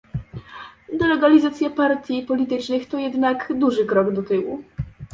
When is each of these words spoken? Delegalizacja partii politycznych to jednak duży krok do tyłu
Delegalizacja 0.93 1.69
partii 1.69 2.21
politycznych 2.23 2.87
to 2.87 2.97
jednak 2.97 3.53
duży 3.57 3.85
krok 3.85 4.13
do 4.13 4.23
tyłu 4.23 4.63